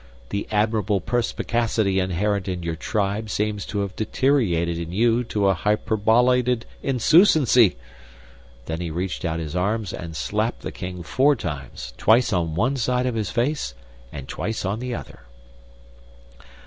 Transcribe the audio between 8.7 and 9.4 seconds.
he reached out